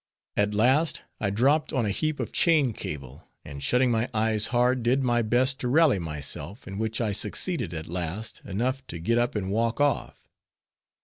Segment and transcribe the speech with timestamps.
[0.35, 4.81] At last I dropt on a heap of chain cable, and shutting my eyes hard,
[4.81, 9.19] did my best to rally myself, in which I succeeded, at last, enough to get
[9.19, 10.27] up and walk off.